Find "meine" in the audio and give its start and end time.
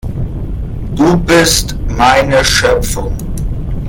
1.89-2.43